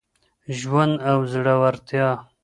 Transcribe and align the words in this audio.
ژوند 0.57 0.95
او 1.11 1.19
زړورتیا 1.31 2.09